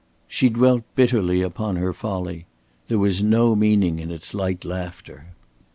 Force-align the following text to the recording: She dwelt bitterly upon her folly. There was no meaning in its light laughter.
She 0.27 0.49
dwelt 0.49 0.81
bitterly 0.95 1.43
upon 1.43 1.75
her 1.75 1.93
folly. 1.93 2.47
There 2.87 2.97
was 2.97 3.21
no 3.21 3.55
meaning 3.55 3.99
in 3.99 4.09
its 4.09 4.33
light 4.33 4.65
laughter. 4.65 5.27